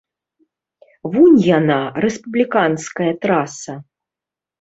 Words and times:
Вунь 1.15 1.35
яна, 1.57 1.77
рэспубліканская 2.05 3.11
траса. 3.27 3.77